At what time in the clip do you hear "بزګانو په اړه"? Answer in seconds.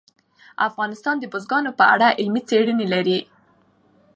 1.33-2.07